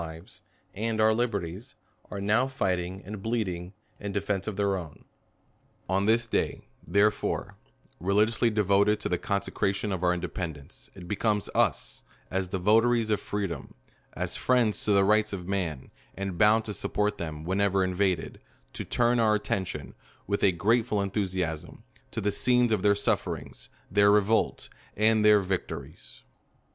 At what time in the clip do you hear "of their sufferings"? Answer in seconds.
22.71-23.69